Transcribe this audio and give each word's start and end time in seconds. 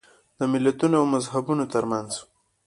د 0.37 0.39
ملتونو 0.51 0.95
او 1.01 1.05
مذهبونو 1.15 1.63
ترمنځ. 1.73 2.11